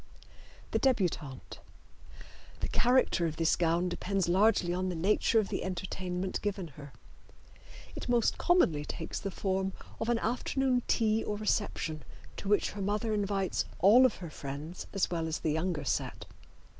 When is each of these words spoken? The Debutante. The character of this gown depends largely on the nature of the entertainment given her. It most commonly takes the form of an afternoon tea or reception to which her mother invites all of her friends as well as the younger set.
The 0.71 0.79
Debutante. 0.79 1.59
The 2.61 2.67
character 2.69 3.27
of 3.27 3.35
this 3.35 3.55
gown 3.55 3.87
depends 3.87 4.27
largely 4.27 4.73
on 4.73 4.89
the 4.89 4.95
nature 4.95 5.37
of 5.37 5.49
the 5.49 5.63
entertainment 5.63 6.41
given 6.41 6.69
her. 6.69 6.91
It 7.95 8.09
most 8.09 8.39
commonly 8.39 8.83
takes 8.83 9.19
the 9.19 9.29
form 9.29 9.73
of 9.99 10.09
an 10.09 10.17
afternoon 10.17 10.81
tea 10.87 11.23
or 11.23 11.37
reception 11.37 12.01
to 12.37 12.47
which 12.49 12.71
her 12.71 12.81
mother 12.81 13.13
invites 13.13 13.65
all 13.77 14.07
of 14.07 14.15
her 14.15 14.31
friends 14.31 14.87
as 14.91 15.11
well 15.11 15.27
as 15.27 15.41
the 15.41 15.51
younger 15.51 15.83
set. 15.85 16.25